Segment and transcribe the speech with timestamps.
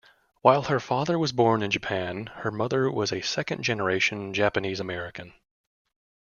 [0.41, 5.35] While her father was born in Japan, her mother was a second-generation Japanese-American.